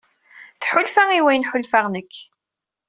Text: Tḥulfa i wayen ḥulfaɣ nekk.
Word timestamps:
Tḥulfa 0.61 1.03
i 1.17 1.21
wayen 1.23 1.47
ḥulfaɣ 1.49 1.85
nekk. 1.93 2.13